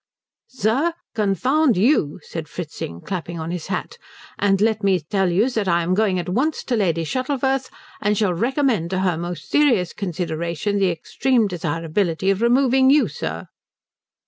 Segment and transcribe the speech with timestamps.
[0.47, 3.99] "Sir, confound you," said Fritzing, clapping on his hat.
[4.39, 7.69] "And let me tell you that I am going at once to Lady Shuttleworth
[8.01, 13.47] and shall recommend to her most serious consideration the extreme desirability of removing you, sir."